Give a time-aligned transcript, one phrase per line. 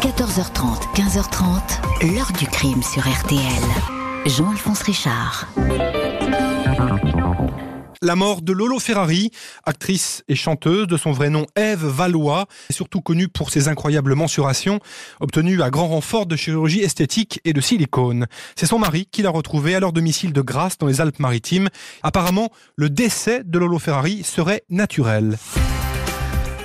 [0.00, 3.38] 14h30, 15h30, l'heure du crime sur RTL.
[4.24, 5.46] Jean-Alphonse Richard.
[8.00, 9.30] La mort de Lolo Ferrari,
[9.66, 14.80] actrice et chanteuse de son vrai nom Ève Valois, surtout connue pour ses incroyables mensurations
[15.20, 18.26] obtenues à grand renfort de chirurgie esthétique et de silicone.
[18.56, 21.68] C'est son mari qui l'a retrouvée à leur domicile de Grasse dans les Alpes-Maritimes.
[22.02, 25.36] Apparemment, le décès de Lolo Ferrari serait naturel.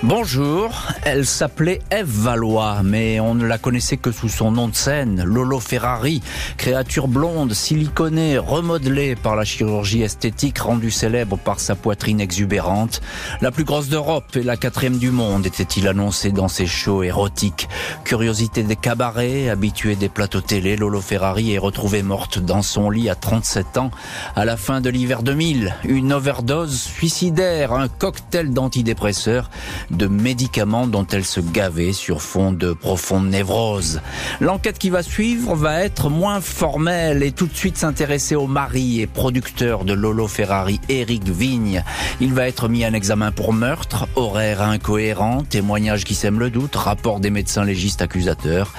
[0.03, 0.71] Bonjour,
[1.03, 5.23] elle s'appelait Eve Valois, mais on ne la connaissait que sous son nom de scène,
[5.23, 6.21] Lolo Ferrari,
[6.57, 13.01] créature blonde, siliconée, remodelée par la chirurgie esthétique, rendue célèbre par sa poitrine exubérante.
[13.41, 17.69] La plus grosse d'Europe et la quatrième du monde, était-il annoncé dans ses shows érotiques.
[18.03, 23.09] Curiosité des cabarets, habituée des plateaux télé, Lolo Ferrari est retrouvée morte dans son lit
[23.09, 23.91] à 37 ans,
[24.35, 25.73] à la fin de l'hiver 2000.
[25.85, 29.49] Une overdose suicidaire, un cocktail d'antidépresseurs
[29.95, 34.01] de médicaments dont elle se gavait sur fond de profonde névrose.
[34.39, 39.01] L'enquête qui va suivre va être moins formelle et tout de suite s'intéresser au mari
[39.01, 41.83] et producteur de Lolo Ferrari, Eric Vigne.
[42.19, 46.75] Il va être mis en examen pour meurtre, horaire incohérent, témoignage qui sème le doute,
[46.75, 48.73] rapport des médecins légistes accusateurs.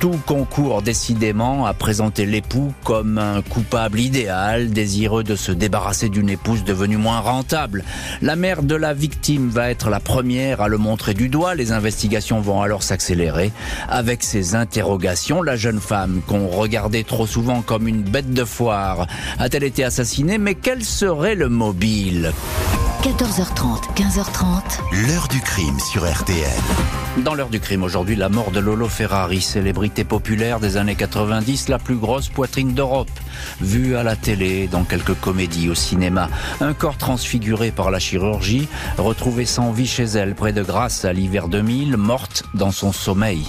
[0.00, 6.30] Tout concourt décidément à présenter l'époux comme un coupable idéal, désireux de se débarrasser d'une
[6.30, 7.84] épouse devenue moins rentable.
[8.20, 11.54] La mère de la victime va être la première à le montrer du doigt.
[11.54, 13.52] Les investigations vont alors s'accélérer.
[13.88, 19.06] Avec ces interrogations, la jeune femme qu'on regardait trop souvent comme une bête de foire
[19.38, 20.38] a-t-elle été assassinée?
[20.38, 22.32] Mais quel serait le mobile?
[23.02, 25.08] 14h30, 15h30.
[25.08, 26.46] L'heure du crime sur RTL.
[27.24, 31.68] Dans l'heure du crime aujourd'hui, la mort de Lolo Ferrari, célébrité populaire des années 90,
[31.68, 33.10] la plus grosse poitrine d'Europe,
[33.60, 36.30] vue à la télé, dans quelques comédies au cinéma.
[36.60, 41.12] Un corps transfiguré par la chirurgie, retrouvé sans vie chez elle près de Grasse à
[41.12, 43.48] l'hiver 2000, morte dans son sommeil.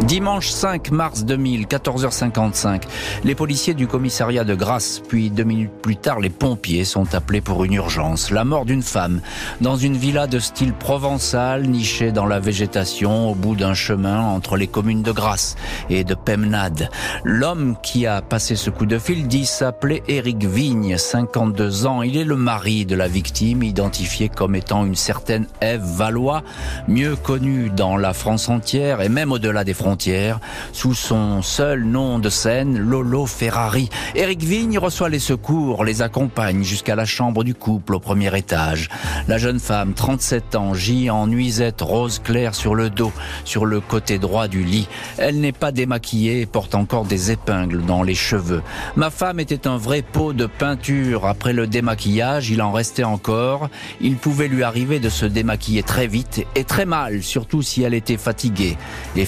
[0.00, 2.82] Dimanche 5 mars 2000, 14h55,
[3.24, 7.40] les policiers du commissariat de Grasse, puis deux minutes plus tard, les pompiers sont appelés
[7.40, 8.30] pour une urgence.
[8.30, 9.20] La mort d'une femme
[9.60, 14.56] dans une villa de style provençal, nichée dans la végétation au bout d'un chemin entre
[14.56, 15.56] les communes de Grasse
[15.88, 16.90] et de Pemnade.
[17.24, 22.02] L'homme qui a passé ce coup de fil dit s'appeler Éric Vigne, 52 ans.
[22.02, 26.42] Il est le mari de la victime, identifié comme étant une certaine Ève Valois,
[26.88, 30.38] mieux connue dans la France entière et même au-delà des frontières
[30.72, 33.90] sous son seul nom de scène, Lolo Ferrari.
[34.14, 38.88] Eric Vigne reçoit les secours, les accompagne jusqu'à la chambre du couple au premier étage.
[39.26, 43.10] La jeune femme, 37 ans, gît en nuisette rose claire sur le dos,
[43.44, 44.86] sur le côté droit du lit.
[45.18, 48.62] Elle n'est pas démaquillée et porte encore des épingles dans les cheveux.
[48.94, 51.26] Ma femme était un vrai pot de peinture.
[51.26, 53.68] Après le démaquillage, il en restait encore.
[54.00, 57.94] Il pouvait lui arriver de se démaquiller très vite et très mal, surtout si elle
[57.94, 58.76] était fatiguée
[59.16, 59.24] et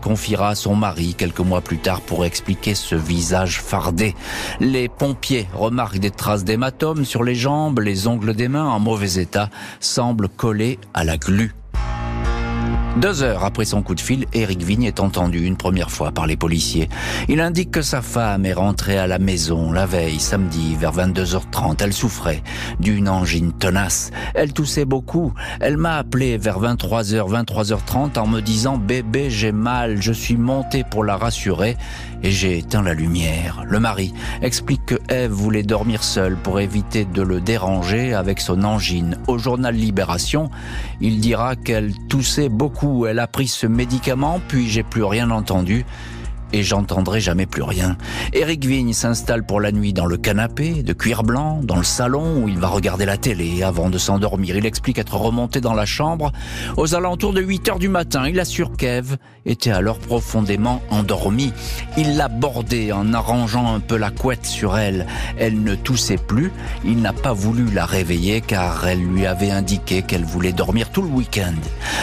[0.00, 4.14] confiera à son mari quelques mois plus tard pour expliquer ce visage fardé.
[4.60, 9.14] Les pompiers remarquent des traces d'hématomes sur les jambes, les ongles des mains en mauvais
[9.20, 11.54] état semblent collés à la glu.
[12.96, 16.28] Deux heures après son coup de fil, Eric Vigne est entendu une première fois par
[16.28, 16.88] les policiers.
[17.28, 21.82] Il indique que sa femme est rentrée à la maison la veille, samedi, vers 22h30.
[21.82, 22.40] Elle souffrait
[22.78, 24.12] d'une angine tenace.
[24.34, 25.32] Elle toussait beaucoup.
[25.60, 30.00] Elle m'a appelé vers 23h, 23h30 en me disant bébé, j'ai mal.
[30.00, 31.76] Je suis monté pour la rassurer
[32.24, 33.64] et j'ai éteint la lumière.
[33.68, 38.64] Le mari explique que Eve voulait dormir seule pour éviter de le déranger avec son
[38.64, 39.18] angine.
[39.28, 40.50] Au journal Libération,
[41.02, 45.84] il dira qu'elle toussait beaucoup elle a pris ce médicament, puis j'ai plus rien entendu
[46.54, 47.96] et j'entendrai jamais plus rien.
[48.32, 52.44] Eric Vigne s'installe pour la nuit dans le canapé de cuir blanc, dans le salon
[52.44, 54.56] où il va regarder la télé avant de s'endormir.
[54.56, 56.30] Il explique être remonté dans la chambre
[56.76, 58.28] aux alentours de 8 heures du matin.
[58.28, 59.16] Il assure qu'Eve
[59.46, 61.52] était alors profondément endormie.
[61.98, 65.08] Il l'a bordée en arrangeant un peu la couette sur elle.
[65.36, 66.52] Elle ne toussait plus.
[66.84, 71.02] Il n'a pas voulu la réveiller car elle lui avait indiqué qu'elle voulait dormir tout
[71.02, 71.54] le week-end.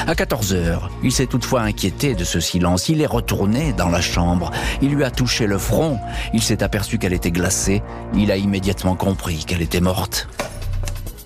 [0.08, 2.90] À 14 heures, il s'est toutefois inquiété de ce silence.
[2.90, 4.41] Il est retourné dans la chambre
[4.82, 6.00] il lui a touché le front.
[6.34, 7.82] Il s'est aperçu qu'elle était glacée.
[8.16, 10.28] Il a immédiatement compris qu'elle était morte.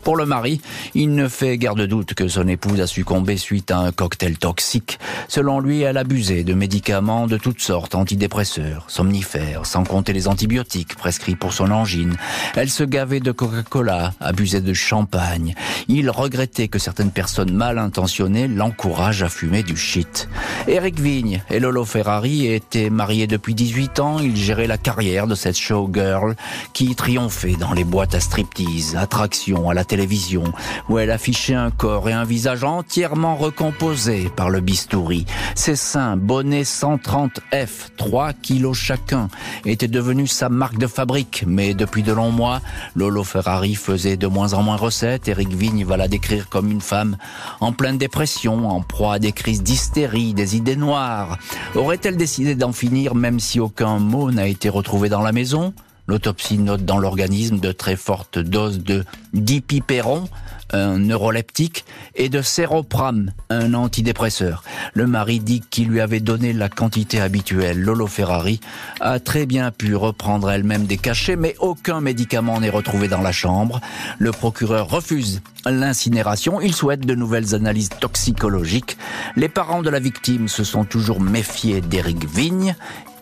[0.05, 0.61] Pour le mari,
[0.93, 4.37] il ne fait guère de doute que son épouse a succombé suite à un cocktail
[4.37, 4.99] toxique.
[5.27, 10.95] Selon lui, elle abusait de médicaments de toutes sortes, antidépresseurs, somnifères, sans compter les antibiotiques
[10.95, 12.17] prescrits pour son angine.
[12.55, 15.55] Elle se gavait de Coca-Cola, abusait de champagne.
[15.87, 20.29] Il regrettait que certaines personnes mal intentionnées l'encouragent à fumer du shit.
[20.67, 24.19] Eric Vigne et Lolo Ferrari étaient mariés depuis 18 ans.
[24.19, 26.35] Ils géraient la carrière de cette showgirl
[26.73, 30.43] qui triomphait dans les boîtes à striptease, attractions à la télévision,
[30.89, 35.25] où elle affichait un corps et un visage entièrement recomposés par le bistouri.
[35.55, 39.29] Ses seins, bonnets 130F, 3 kilos chacun,
[39.63, 41.45] étaient devenus sa marque de fabrique.
[41.47, 42.59] Mais depuis de longs mois,
[42.93, 45.29] Lolo Ferrari faisait de moins en moins recette.
[45.29, 47.15] Eric Vigne va la décrire comme une femme
[47.61, 51.37] en pleine dépression, en proie à des crises d'hystérie, des idées noires.
[51.73, 55.73] Aurait-elle décidé d'en finir même si aucun mot n'a été retrouvé dans la maison?
[56.07, 59.03] L'autopsie note dans l'organisme de très fortes doses de
[59.33, 60.29] dipyperon,
[60.71, 61.85] un neuroleptique,
[62.15, 64.63] et de séropram, un antidépresseur.
[64.93, 67.81] Le mari dit qu'il lui avait donné la quantité habituelle.
[67.81, 68.59] Lolo Ferrari
[68.99, 73.31] a très bien pu reprendre elle-même des cachets, mais aucun médicament n'est retrouvé dans la
[73.31, 73.81] chambre.
[74.19, 76.61] Le procureur refuse l'incinération.
[76.61, 78.97] Il souhaite de nouvelles analyses toxicologiques.
[79.35, 82.75] Les parents de la victime se sont toujours méfiés d'Éric Vigne.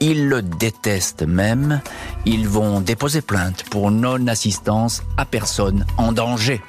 [0.05, 1.79] Ils le détestent même.
[2.25, 6.61] Ils vont déposer plainte pour non-assistance à personne en danger.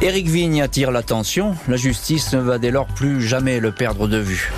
[0.00, 1.56] Éric Vigne attire l'attention.
[1.66, 4.52] La justice ne va dès lors plus jamais le perdre de vue.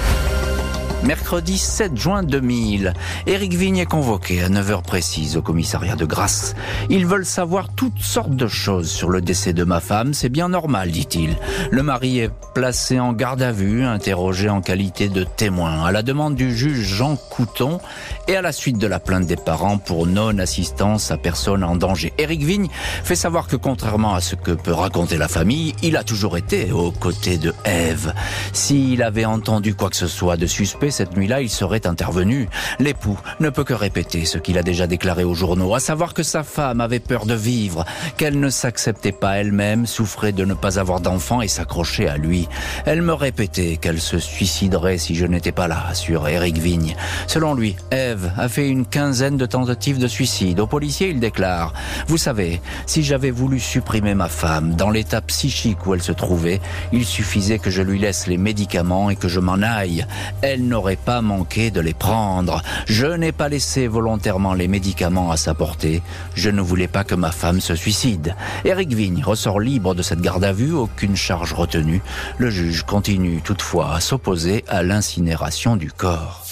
[1.04, 2.94] Mercredi 7 juin 2000,
[3.26, 6.56] Éric Vigne est convoqué à 9h précises au commissariat de Grasse.
[6.88, 10.48] Ils veulent savoir toutes sortes de choses sur le décès de ma femme, c'est bien
[10.48, 11.36] normal, dit-il.
[11.70, 16.02] Le mari est placé en garde à vue, interrogé en qualité de témoin, à la
[16.02, 17.78] demande du juge Jean Couton
[18.26, 22.12] et à la suite de la plainte des parents pour non-assistance à personne en danger.
[22.18, 22.68] Éric Vigne
[23.04, 26.72] fait savoir que contrairement à ce que peut raconter la famille, il a toujours été
[26.72, 28.12] aux côtés de Ève.
[28.52, 32.48] S'il avait entendu quoi que ce soit de suspect, cette nuit-là, il serait intervenu.
[32.78, 36.22] L'époux ne peut que répéter ce qu'il a déjà déclaré aux journaux, à savoir que
[36.22, 37.84] sa femme avait peur de vivre,
[38.16, 42.48] qu'elle ne s'acceptait pas elle-même, souffrait de ne pas avoir d'enfant et s'accrochait à lui.
[42.84, 46.96] Elle me répétait qu'elle se suiciderait si je n'étais pas là, assure Eric Vigne.
[47.26, 50.60] Selon lui, Eve a fait une quinzaine de tentatives de suicide.
[50.60, 51.72] Au policier, il déclare
[52.06, 56.60] Vous savez, si j'avais voulu supprimer ma femme dans l'état psychique où elle se trouvait,
[56.92, 60.06] il suffisait que je lui laisse les médicaments et que je m'en aille.
[60.42, 62.60] Elle n'aurait pas manqué de les prendre.
[62.84, 66.02] Je n'ai pas laissé volontairement les médicaments à sa portée.
[66.34, 68.36] Je ne voulais pas que ma femme se suicide.
[68.66, 72.02] Eric Vigne ressort libre de cette garde à vue, aucune charge retenue.
[72.36, 76.44] Le juge continue toutefois à s'opposer à l'incinération du corps.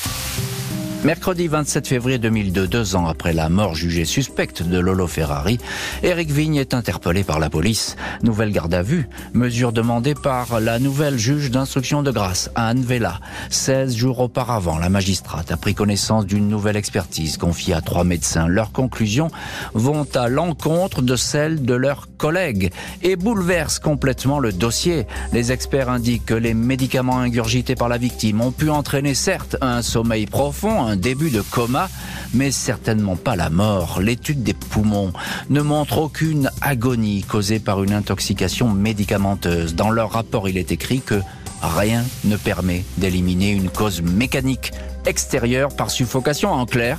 [1.04, 5.58] Mercredi 27 février 2002, deux ans après la mort jugée suspecte de Lolo Ferrari,
[6.02, 7.96] Eric Vigne est interpellé par la police.
[8.22, 13.20] Nouvelle garde à vue, mesure demandée par la nouvelle juge d'instruction de grâce, Anne Vella.
[13.50, 18.48] 16 jours auparavant, la magistrate a pris connaissance d'une nouvelle expertise confiée à trois médecins.
[18.48, 19.28] Leurs conclusions
[19.74, 22.72] vont à l'encontre de celles de leurs collègues
[23.02, 25.06] et bouleversent complètement le dossier.
[25.34, 29.82] Les experts indiquent que les médicaments ingurgités par la victime ont pu entraîner certes un
[29.82, 31.88] sommeil profond, début de coma,
[32.32, 34.00] mais certainement pas la mort.
[34.00, 35.12] L'étude des poumons
[35.50, 39.74] ne montre aucune agonie causée par une intoxication médicamenteuse.
[39.74, 41.20] Dans leur rapport, il est écrit que
[41.62, 44.72] rien ne permet d'éliminer une cause mécanique
[45.06, 46.50] extérieure par suffocation.
[46.50, 46.98] En clair,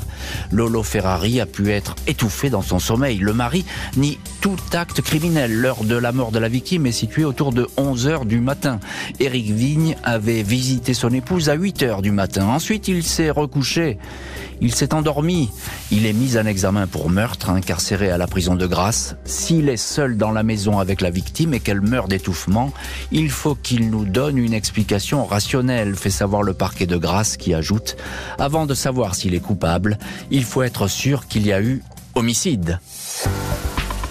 [0.52, 3.18] Lolo Ferrari a pu être étouffé dans son sommeil.
[3.18, 3.66] Le mari
[3.98, 5.54] nie tout acte criminel.
[5.54, 8.80] L'heure de la mort de la victime est située autour de 11 heures du matin.
[9.20, 12.48] Éric Vigne avait visité son épouse à 8 heures du matin.
[12.48, 13.98] Ensuite, il s'est recouché.
[14.62, 15.50] Il s'est endormi.
[15.92, 19.16] Il est mis en examen pour meurtre, incarcéré à la prison de Grasse.
[19.26, 22.72] S'il est seul dans la maison avec la victime et qu'elle meurt d'étouffement,
[23.12, 27.54] il faut qu'il nous donne une explication rationnelle, fait savoir le parquet de Grasse qui
[27.54, 27.95] ajoute,
[28.38, 29.98] avant de savoir s'il est coupable,
[30.32, 31.82] il faut être sûr qu'il y a eu
[32.16, 32.80] homicide.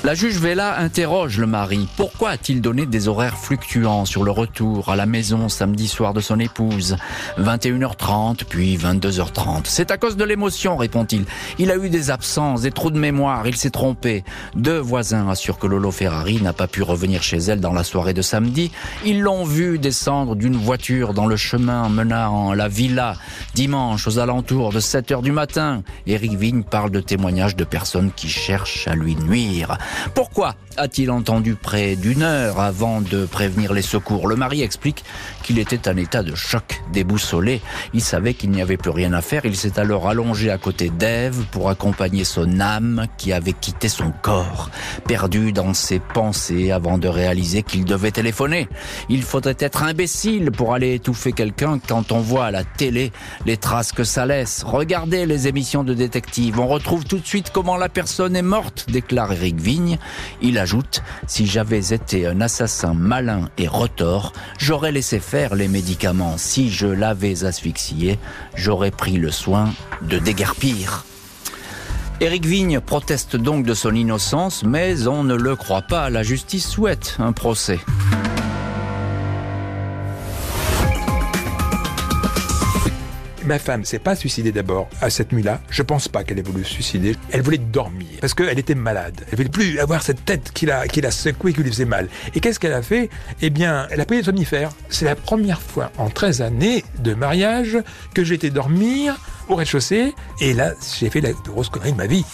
[0.04, 1.88] La juge Vella interroge le mari.
[1.96, 6.20] Pourquoi a-t-il donné des horaires fluctuants sur le retour à la maison samedi soir de
[6.20, 6.98] son épouse?
[7.38, 9.62] 21h30 puis 22h30.
[9.64, 11.24] C'est à cause de l'émotion, répond-il.
[11.58, 14.24] Il a eu des absences, des trous de mémoire, il s'est trompé.
[14.54, 18.12] Deux voisins assurent que Lolo Ferrari n'a pas pu revenir chez elle dans la soirée
[18.12, 18.72] de samedi.
[19.06, 23.16] Ils l'ont vu descendre d'une voiture dans le chemin menant à la villa
[23.54, 25.82] dimanche aux alentours de 7h du matin.
[26.06, 29.78] Eric Vigne parle de témoignages de personnes qui cherchent à lui nuire.
[30.14, 35.04] Pourquoi a-t-il entendu près d'une heure avant de prévenir les secours Le mari explique
[35.42, 37.60] qu'il était en état de choc, déboussolé.
[37.92, 39.44] Il savait qu'il n'y avait plus rien à faire.
[39.44, 44.12] Il s'est alors allongé à côté d'Ève pour accompagner son âme qui avait quitté son
[44.22, 44.70] corps,
[45.06, 48.68] perdu dans ses pensées avant de réaliser qu'il devait téléphoner.
[49.08, 53.12] Il faudrait être imbécile pour aller étouffer quelqu'un quand on voit à la télé
[53.46, 54.64] les traces que ça laisse.
[54.64, 56.58] Regardez les émissions de détectives.
[56.58, 59.83] On retrouve tout de suite comment la personne est morte, déclare Eric Vigne.
[60.42, 66.36] Il ajoute, si j'avais été un assassin malin et retors, j'aurais laissé faire les médicaments.
[66.38, 68.18] Si je l'avais asphyxié,
[68.54, 69.72] j'aurais pris le soin
[70.02, 71.04] de déguerpir.
[72.20, 76.10] Éric Vigne proteste donc de son innocence, mais on ne le croit pas.
[76.10, 77.80] La justice souhaite un procès.
[83.44, 85.60] Ma femme s'est pas suicidée d'abord à cette nuit-là.
[85.68, 87.14] Je pense pas qu'elle ait voulu se suicider.
[87.30, 89.20] Elle voulait dormir parce qu'elle était malade.
[89.30, 92.08] Elle voulait plus avoir cette tête qui la, qui la secouée, qui lui faisait mal.
[92.34, 93.10] Et qu'est-ce qu'elle a fait?
[93.42, 94.70] Eh bien, elle a pris des somnifères.
[94.88, 97.78] C'est la première fois en 13 années de mariage
[98.14, 100.14] que j'ai été dormir au rez-de-chaussée.
[100.40, 102.24] Et là, j'ai fait la grosse connerie de ma vie.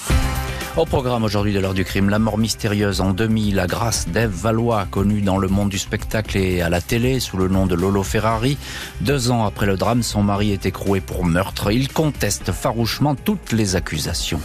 [0.77, 4.31] Au programme aujourd'hui de l'heure du crime, la mort mystérieuse en demi, la grâce d'Ève
[4.31, 7.75] Valois, connue dans le monde du spectacle et à la télé sous le nom de
[7.75, 8.57] Lolo Ferrari.
[9.01, 11.73] Deux ans après le drame, son mari est écroué pour meurtre.
[11.73, 14.41] Il conteste farouchement toutes les accusations.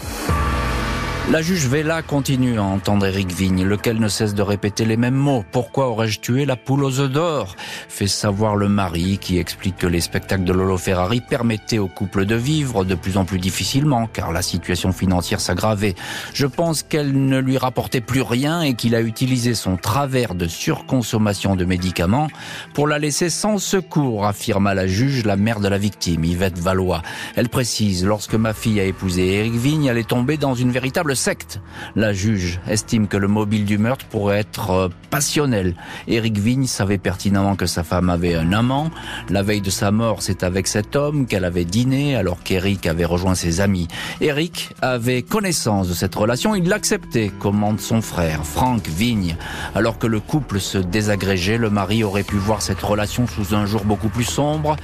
[1.31, 5.15] La juge Vella continue à entendre Eric Vigne, lequel ne cesse de répéter les mêmes
[5.15, 5.43] mots.
[5.51, 7.55] Pourquoi aurais-je tué la poule aux œufs d'or?
[7.89, 12.25] Fait savoir le mari qui explique que les spectacles de Lolo Ferrari permettaient au couple
[12.25, 15.95] de vivre de plus en plus difficilement car la situation financière s'aggravait.
[16.35, 20.47] Je pense qu'elle ne lui rapportait plus rien et qu'il a utilisé son travers de
[20.47, 22.27] surconsommation de médicaments
[22.75, 27.01] pour la laisser sans secours, affirma la juge, la mère de la victime, Yvette Valois.
[27.35, 31.14] Elle précise, lorsque ma fille a épousé Eric Vigne, elle est tombée dans une véritable
[31.15, 31.59] secte.
[31.95, 35.75] La juge estime que le mobile du meurtre pourrait être euh, passionnel.
[36.07, 38.91] Éric Vigne savait pertinemment que sa femme avait un amant.
[39.29, 43.05] La veille de sa mort, c'est avec cet homme qu'elle avait dîné alors qu'Éric avait
[43.05, 43.87] rejoint ses amis.
[44.21, 49.35] Éric avait connaissance de cette relation, il l'acceptait, commande son frère, Franck Vigne.
[49.73, 53.65] Alors que le couple se désagrégeait, le mari aurait pu voir cette relation sous un
[53.65, 54.75] jour beaucoup plus sombre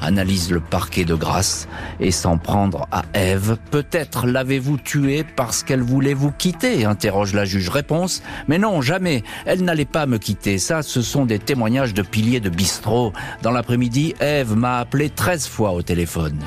[0.00, 1.68] analyse le parquet de grâce
[2.00, 3.56] et s'en prendre à Ève.
[3.70, 7.68] Peut-être l'avez-vous tuée parce qu'elle voulait vous quitter interroge la juge.
[7.68, 9.22] Réponse Mais non, jamais.
[9.46, 10.58] Elle n'allait pas me quitter.
[10.58, 13.12] Ça, ce sont des témoignages de piliers de bistrot.
[13.42, 16.38] Dans l'après-midi, Ève m'a appelé 13 fois au téléphone.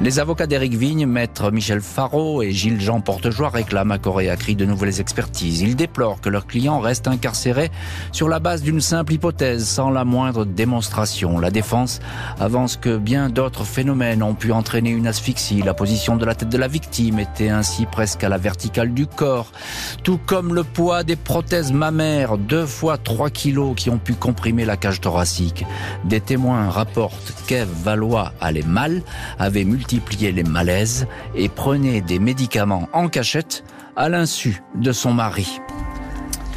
[0.00, 4.64] Les avocats d'Éric Vigne, maître Michel Faro et Gilles-Jean Portejoie réclament à Corée cri de
[4.64, 5.60] nouvelles expertises.
[5.60, 7.72] Ils déplorent que leur client reste incarcéré
[8.12, 11.40] sur la base d'une simple hypothèse, sans la moindre démonstration.
[11.40, 11.98] La défense
[12.38, 15.62] avance que bien d'autres phénomènes ont pu entraîner une asphyxie.
[15.62, 19.08] La position de la tête de la victime était ainsi presque à la verticale du
[19.08, 19.50] corps,
[20.04, 24.64] tout comme le poids des prothèses mammaires, deux fois trois kilos qui ont pu comprimer
[24.64, 25.66] la cage thoracique.
[26.04, 29.02] Des témoins rapportent qu'Ève Valois allait mal,
[29.40, 33.64] avait multiplié multipliait les malaises et prenait des médicaments en cachette
[33.96, 35.60] à l'insu de son mari.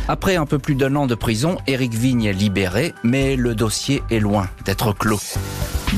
[0.09, 4.03] Après un peu plus d'un an de prison, Éric Vigne est libéré, mais le dossier
[4.09, 5.37] est loin d'être clos.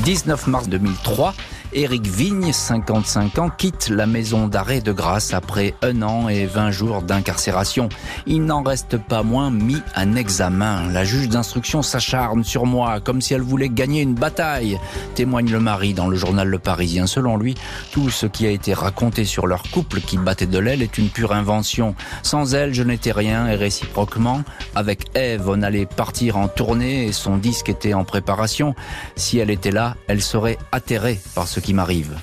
[0.04, 1.34] 19 mars 2003,
[1.76, 6.70] Éric Vigne, 55 ans, quitte la maison d'arrêt de grâce après un an et 20
[6.70, 7.88] jours d'incarcération.
[8.26, 10.88] Il n'en reste pas moins mis un examen.
[10.92, 14.78] La juge d'instruction s'acharne sur moi comme si elle voulait gagner une bataille,
[15.16, 17.08] témoigne le mari dans le journal Le Parisien.
[17.08, 17.56] Selon lui,
[17.90, 21.08] tout ce qui a été raconté sur leur couple qui battait de l'aile est une
[21.08, 21.96] pure invention.
[22.22, 24.42] Sans elle, je n'étais rien et réciproquement.
[24.76, 28.76] Avec Eve, on allait partir en tournée et son disque était en préparation.
[29.16, 32.16] Si elle était là, elle serait atterrée par ce qui m'arrive.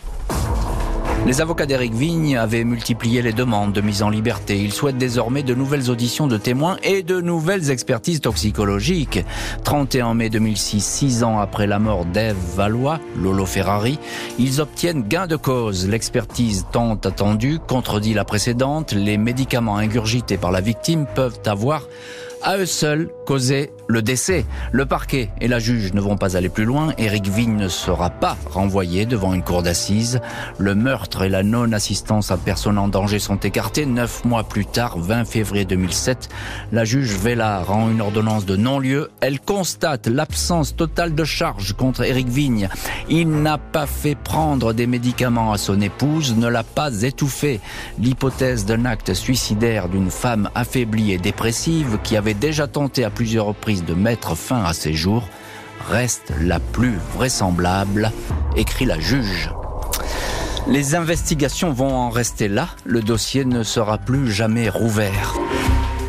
[1.27, 4.57] Les avocats d'Éric Vigne avaient multiplié les demandes de mise en liberté.
[4.57, 9.23] Ils souhaitent désormais de nouvelles auditions de témoins et de nouvelles expertises toxicologiques.
[9.63, 13.99] 31 mai 2006, six ans après la mort d'Ève Valois, Lolo Ferrari,
[14.39, 15.87] ils obtiennent gain de cause.
[15.87, 18.91] L'expertise tant attendue contredit la précédente.
[18.93, 21.87] Les médicaments ingurgités par la victime peuvent avoir
[22.43, 24.45] à eux seuls causer le décès.
[24.71, 26.93] Le parquet et la juge ne vont pas aller plus loin.
[26.97, 30.21] Éric Vigne ne sera pas renvoyé devant une cour d'assises.
[30.57, 33.85] Le meurtre et la non-assistance à personne en danger sont écartés.
[33.85, 36.29] Neuf mois plus tard, 20 février 2007,
[36.71, 39.11] la juge Vella rend une ordonnance de non-lieu.
[39.19, 42.69] Elle constate l'absence totale de charge contre Éric Vigne.
[43.09, 47.59] Il n'a pas fait prendre des médicaments à son épouse, ne l'a pas étouffé.
[47.99, 53.47] L'hypothèse d'un acte suicidaire d'une femme affaiblie et dépressive qui avait déjà tenté à plusieurs
[53.47, 55.27] reprises de mettre fin à ses jours
[55.89, 58.11] reste la plus vraisemblable,
[58.55, 59.51] écrit la juge.
[60.67, 65.35] Les investigations vont en rester là, le dossier ne sera plus jamais rouvert.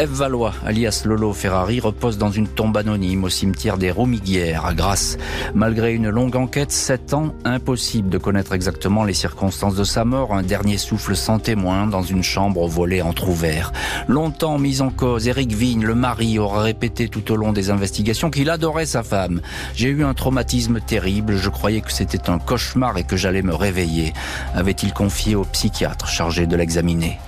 [0.01, 4.75] Eve Valois, alias Lolo Ferrari, repose dans une tombe anonyme au cimetière des Romiguières à
[4.75, 5.19] Grasse.
[5.55, 10.35] Malgré une longue enquête, sept ans, impossible de connaître exactement les circonstances de sa mort.
[10.35, 13.73] Un dernier souffle sans témoin dans une chambre au volet entrouvert.
[14.09, 18.31] Longtemps mis en cause, Eric Vigne, le mari, aura répété tout au long des investigations
[18.31, 19.41] qu'il adorait sa femme.
[19.75, 23.55] J'ai eu un traumatisme terrible, je croyais que c'était un cauchemar et que j'allais me
[23.55, 24.15] réveiller,
[24.55, 27.19] avait-il confié au psychiatre chargé de l'examiner.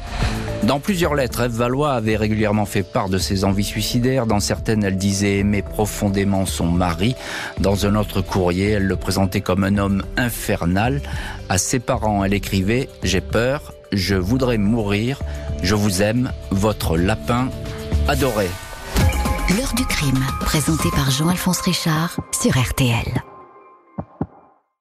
[0.66, 4.26] Dans plusieurs lettres, Eve Valois avait régulièrement fait part de ses envies suicidaires.
[4.26, 7.16] Dans certaines, elle disait aimer profondément son mari.
[7.59, 11.02] Dans un autre courrier, elle le présentait comme un homme infernal.
[11.50, 15.21] À ses parents, elle écrivait⁇ J'ai peur, Je voudrais mourir.
[15.62, 17.50] Je vous aime, votre lapin
[18.09, 18.49] adoré.
[19.59, 23.34] L'heure du crime, présenté par Jean-Alphonse Richard sur RTL.